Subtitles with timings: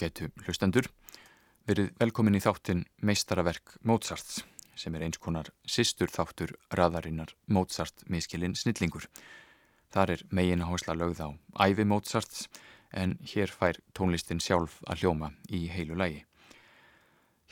[0.00, 0.86] ágætu hlustendur,
[1.68, 4.38] verið velkomin í þáttin meistaraverk Mozarts
[4.80, 9.04] sem er eins konar sýstur þáttur raðarinnar Mozart miskilinn snillingur.
[9.92, 11.28] Þar er megin hásla lögð á
[11.66, 12.48] æfi Mozarts
[12.96, 16.24] en hér fær tónlistin sjálf að hljóma í heilu lægi.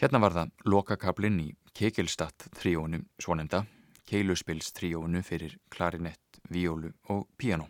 [0.01, 3.67] Hérna var það lokakablinn í Kekilstadt tríónu svonemda,
[4.09, 7.69] keiluspils tríónu fyrir klarinett, víólu og piano.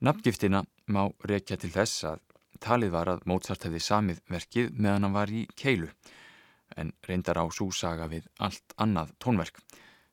[0.00, 2.31] Nafngiftina má rekja til þess að
[2.62, 5.90] talið var að Mozart hefði samið verkið meðan hann var í keilu
[6.76, 9.58] en reyndar á súsaga við allt annað tónverk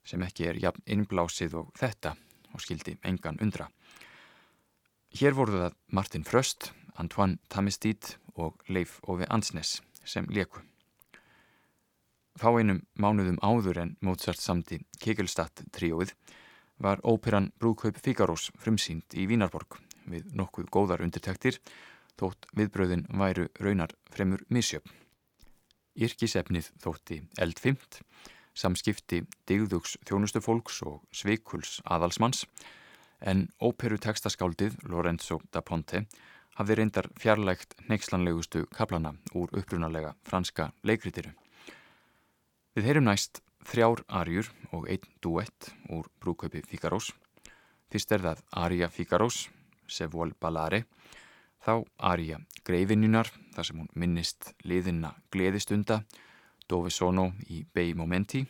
[0.04, 2.16] sem ekki er jafn innblásið og þetta
[2.54, 3.70] og skildi engan undra.
[5.16, 10.62] Hér voru það Martin Fröst, Antoine Tamistid og Leif Ove Ansnes sem leku.
[12.40, 16.14] Fá einum mánuðum áður en Mozart samti Kegelstadt tríóið
[16.80, 19.80] var óperan Brúkaup Figarós frumsýnd í Vínarborg
[20.10, 21.60] við nokkuð góðar undirtektir
[22.20, 24.92] þótt viðbröðin væru raunar fremur misjöfn.
[26.00, 28.02] Yrkisefnið þótti eldfimt,
[28.56, 32.46] samskipti digðugs þjónustufólks og sveikuls aðalsmanns,
[33.20, 36.06] en óperutekstaskáldið Lorenzo da Ponte
[36.60, 41.32] hafði reyndar fjarlægt neykslanlegustu kaplana úr upprunalega franska leikritiru.
[42.76, 47.12] Við heyrum næst þrjár arjur og einn duett úr brúköpi Figarós.
[47.92, 49.48] Fyrst er það Aria Figarós,
[49.90, 50.84] Se vol ballare,
[51.60, 56.04] Þá Arja Greifinjunar þar sem hún minnist liðina Gleðistunda,
[56.70, 58.46] Dove Sono í Bei Momenti.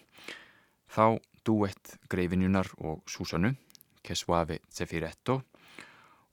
[0.90, 3.56] Þá Duett Greifinjunar og Susanu,
[4.04, 5.42] Que Suave Zefiretto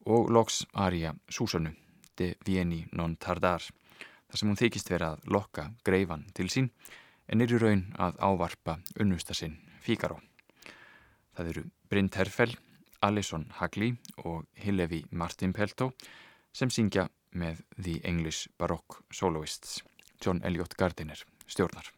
[0.06, 1.72] og loks Arja Susanu,
[2.16, 3.64] De Vieni Non Tardar
[4.26, 6.70] þar sem hún þykist vera að lokka Greifan til sín
[7.26, 10.18] en er í raun að ávarpa unnusta sinn Fíkaró.
[11.36, 12.54] Það eru Brynn Terfell,
[13.02, 15.92] Alison Hagley og Hillevi Martin Pelto
[16.56, 17.04] sem syngja
[17.36, 19.82] með The English Baroque Soloists,
[20.22, 21.92] John Elliot Gardiner, stjórnar.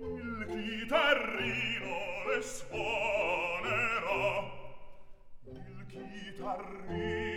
[0.00, 4.20] Il chitarrino le suonerà
[5.44, 7.27] Il chitarrino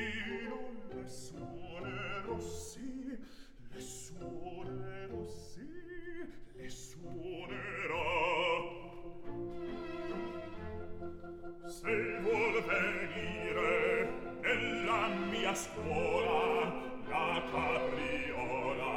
[15.52, 16.72] mia scuola
[17.10, 18.94] la capriola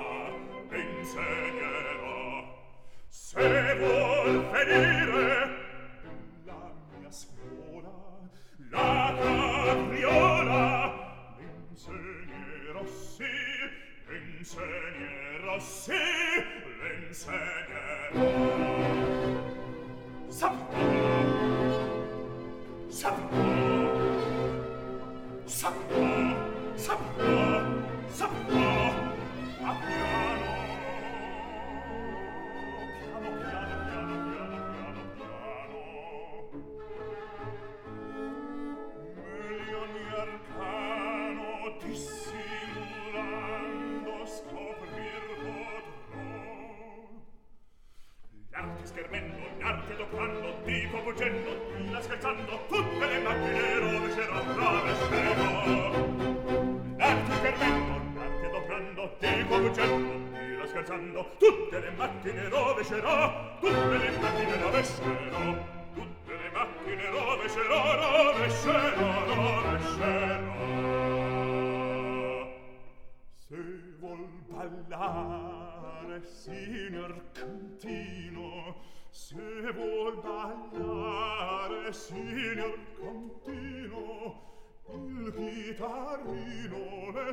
[0.71, 2.45] insegnerò
[3.09, 5.27] se vuol venire
[6.45, 7.91] la mia scuola
[8.71, 10.65] la capriola
[11.73, 13.35] insegnerò sì
[14.39, 16.03] insegnerò sì
[17.09, 18.31] insegnerò
[20.29, 20.79] saprò
[22.87, 23.64] saprò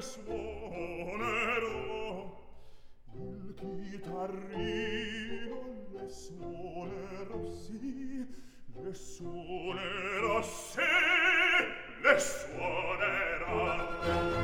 [0.01, 1.70] suonerò.
[3.13, 5.58] Il chitarrino
[5.91, 8.25] le suonerò sì
[8.74, 10.81] le suonerò sì
[12.01, 14.41] le suonerò.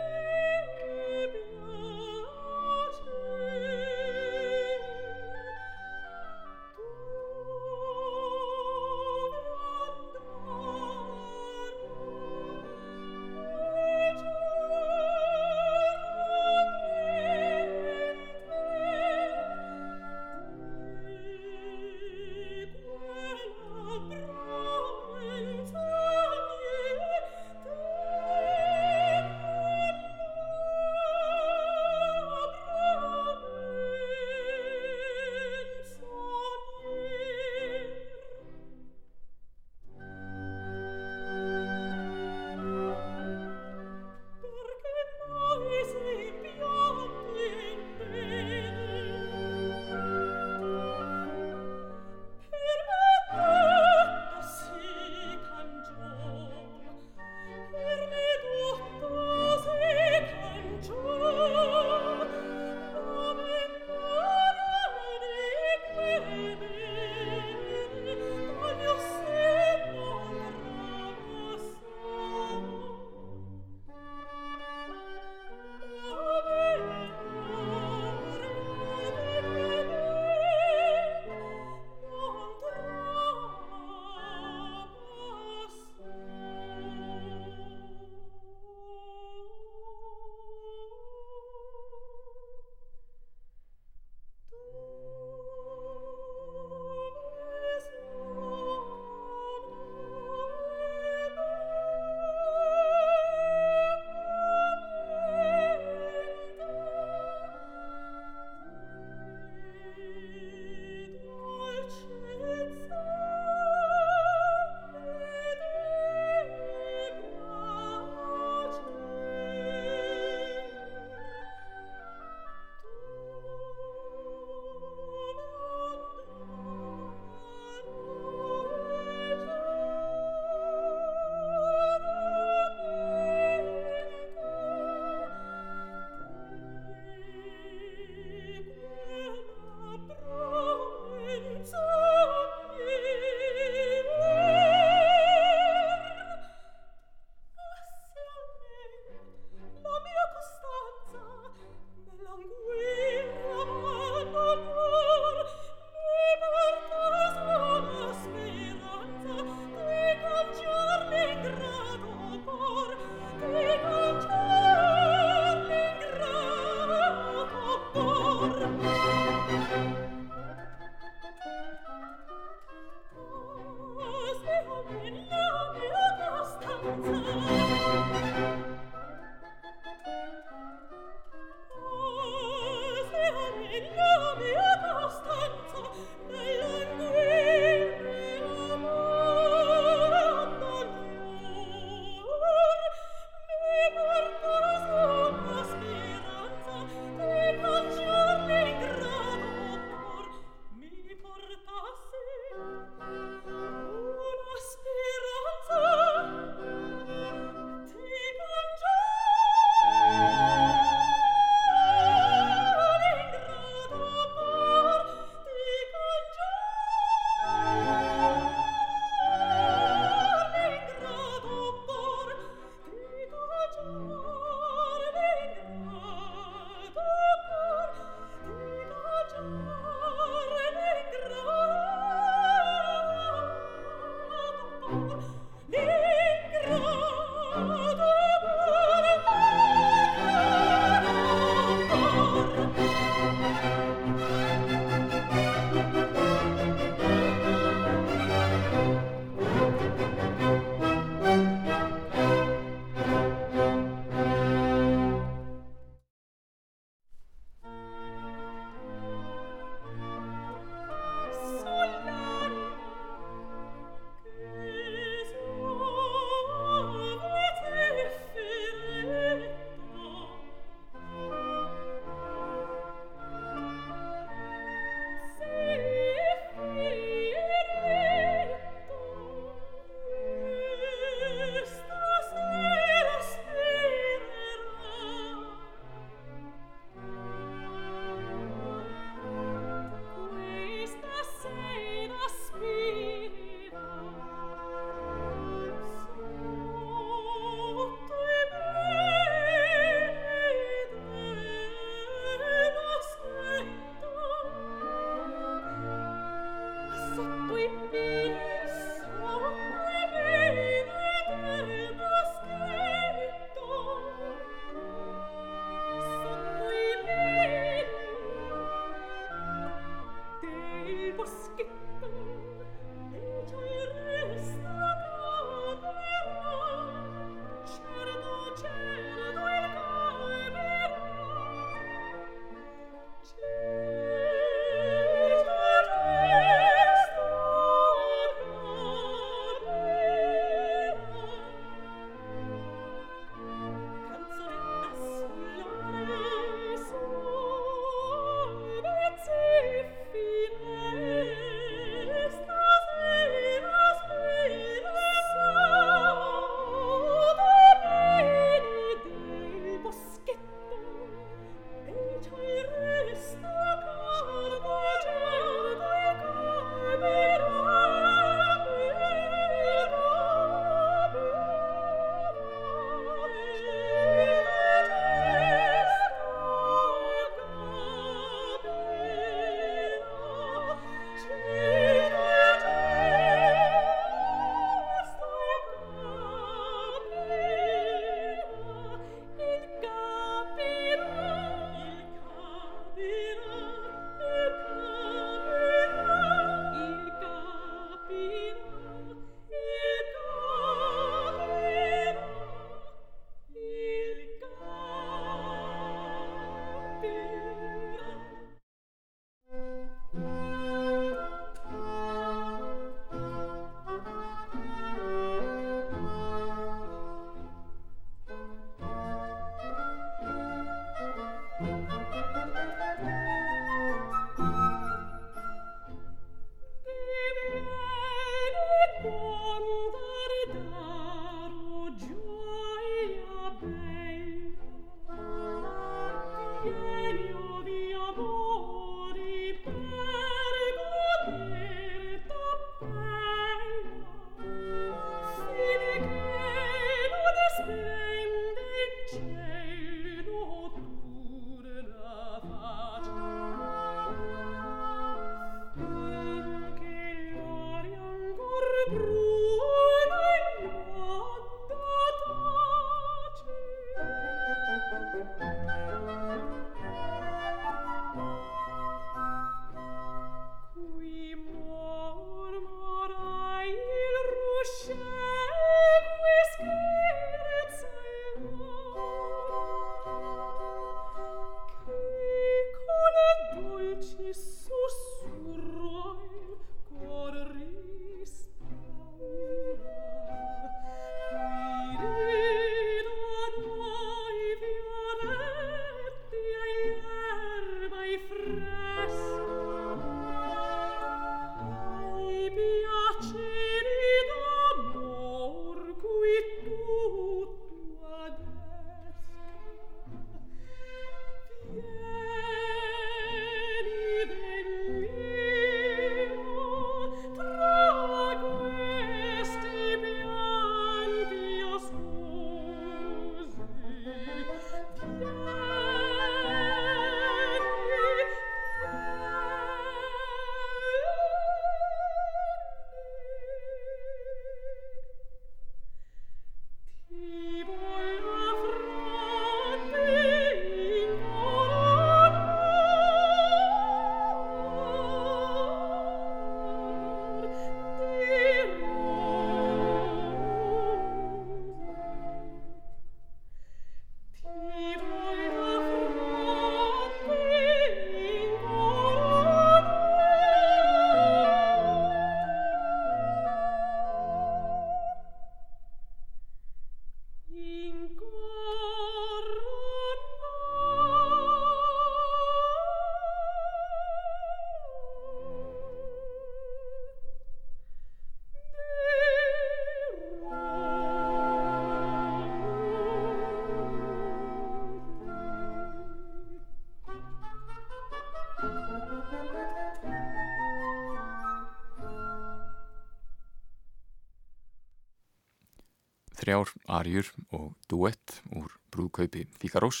[596.50, 600.00] Þrjár arjur og duett úr brúðkaupi Fíkarós.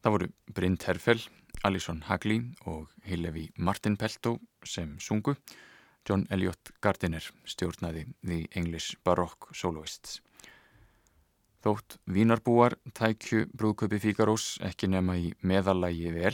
[0.00, 1.20] Það voru Brynn Terfell,
[1.60, 5.34] Alison Hagley og Hillevi Martin Pelto sem sungu.
[6.08, 10.22] John Elliot Gardiner stjórnaði The English Baroque Soloists.
[11.60, 16.32] Þótt vínarbúar tækju brúðkaupi Fíkarós ekki nema í meðalagi vel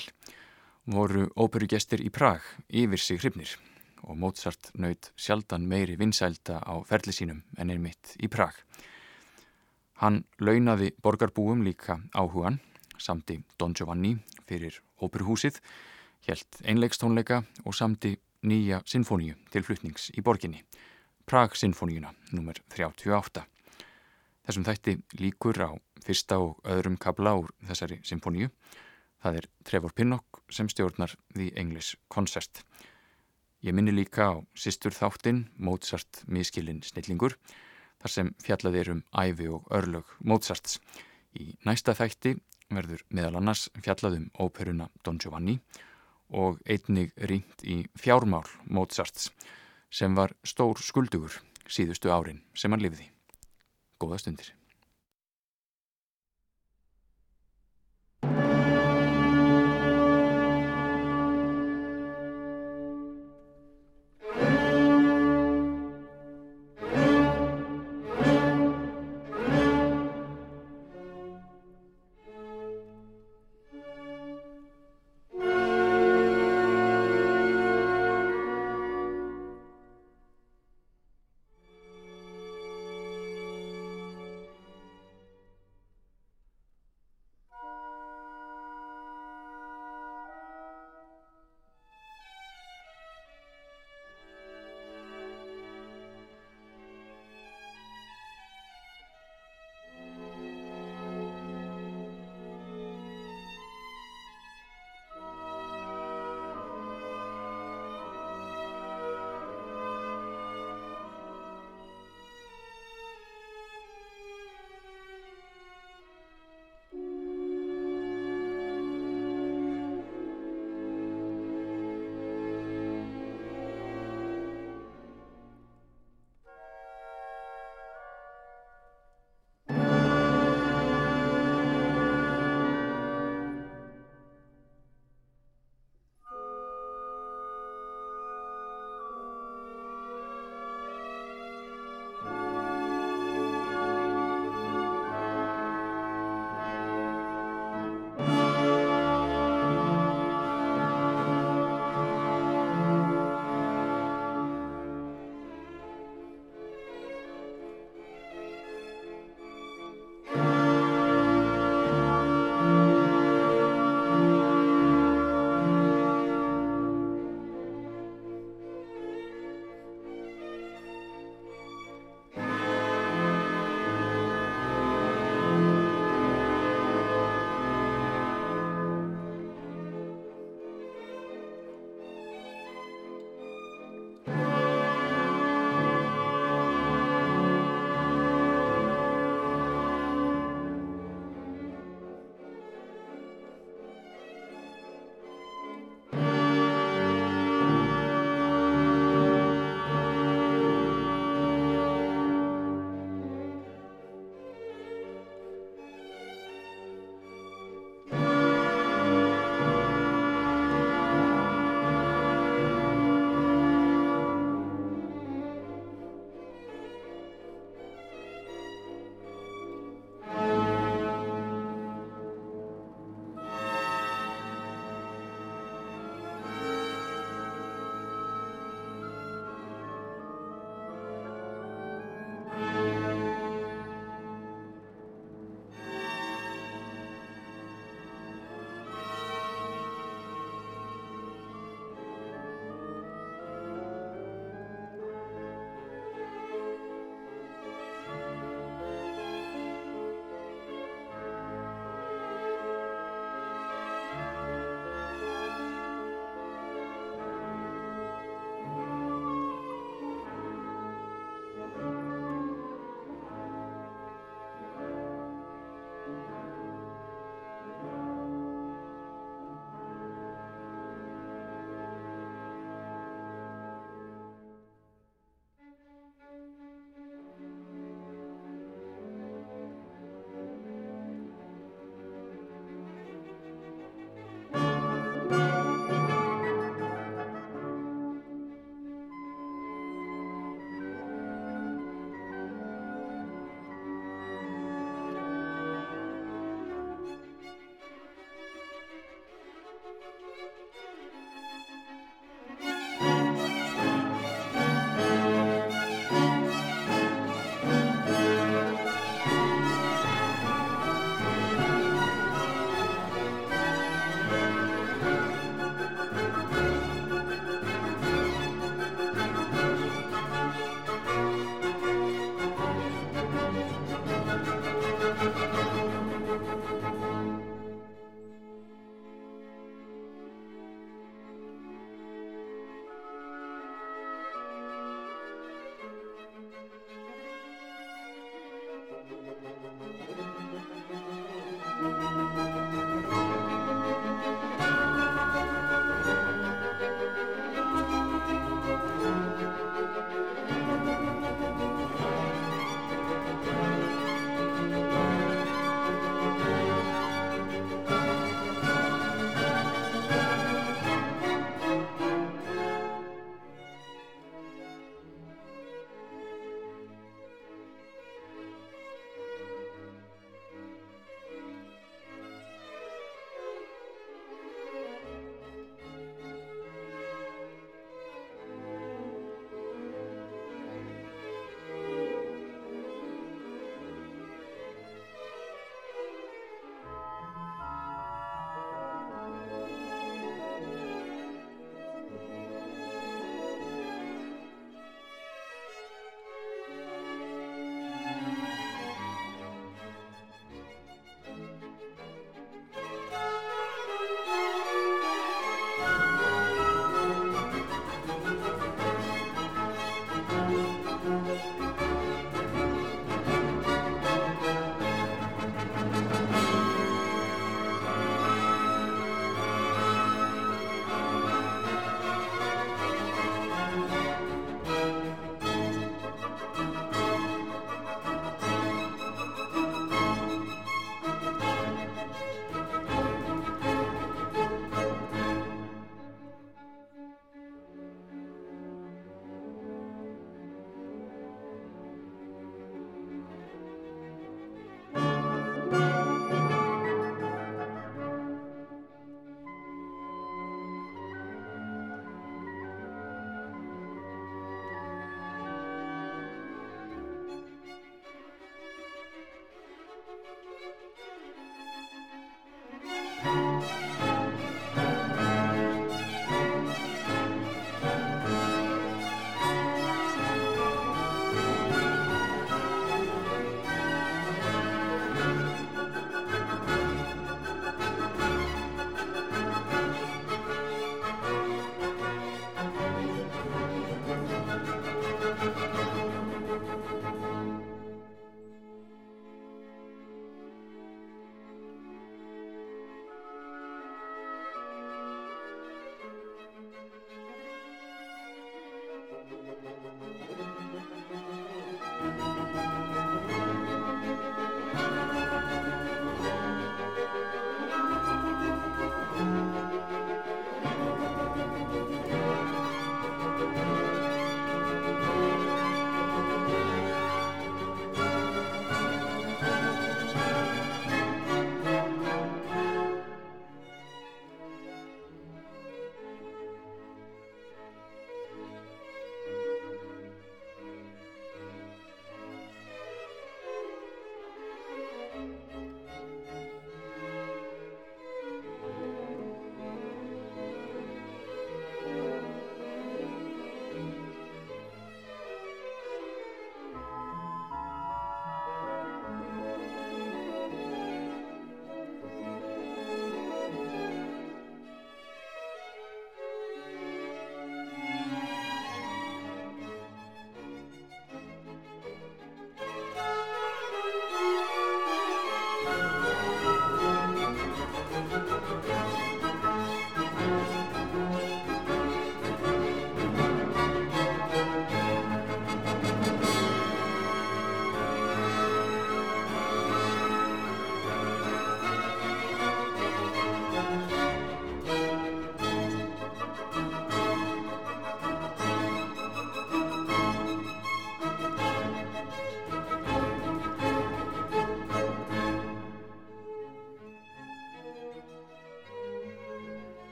[0.87, 3.59] voru óperugestir í Prag yfir sig hrifnir
[4.07, 8.55] og Mozart naut sjaldan meiri vinsælda á ferli sínum en einmitt í Prag.
[10.02, 12.59] Hann launaði borgarbúum líka áhugan,
[12.98, 14.16] samti Don Giovanni
[14.48, 15.61] fyrir óperuhúsið,
[16.26, 20.64] helt einleikstónleika og samti nýja sinfoníu til flutnings í borginni,
[21.24, 22.59] Prag-sinfoníuna nr.
[22.74, 23.44] 38.
[24.44, 25.70] Þessum þætti líkur á
[26.04, 28.50] fyrsta og öðrum kabla úr þessari sinfoníu.
[29.24, 32.61] Það er Trevor Pinnock sem stjórnar The English Concert.
[33.64, 37.38] Ég minni líka á sýstur þáttinn Mozart miskilinn snillingur
[38.04, 40.76] þar sem fjallaðir um æfi og örlög Mozarts.
[41.40, 42.34] Í næsta þætti
[42.74, 45.56] verður meðal annars fjallaðum óperuna Don Giovanni
[46.36, 49.30] og einnig rínt í fjármál Mozarts
[49.88, 53.08] sem var stór skuldugur síðustu árin sem hann lifiði.
[53.96, 54.52] Góða stundir.